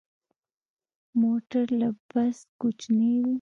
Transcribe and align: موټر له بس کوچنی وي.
موټر 1.19 1.65
له 1.79 1.89
بس 2.09 2.37
کوچنی 2.61 3.13
وي. 3.23 3.29